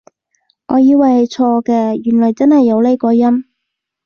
[0.65, 3.45] 我以為係錯嘅，原來真係有呢個音？